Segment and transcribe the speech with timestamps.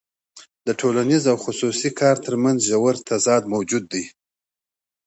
[0.67, 4.03] د ټولنیز او خصوصي کار ترمنځ ژور تضاد موجود دی